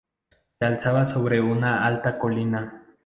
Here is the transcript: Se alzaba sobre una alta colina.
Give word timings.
Se 0.59 0.65
alzaba 0.65 1.07
sobre 1.07 1.39
una 1.39 1.85
alta 1.85 2.17
colina. 2.17 2.87